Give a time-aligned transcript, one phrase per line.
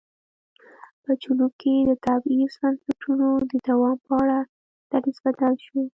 [1.03, 4.39] په جنوب کې د تبعیض بنسټونو د دوام په اړه
[4.91, 5.79] دریځ بدل شو.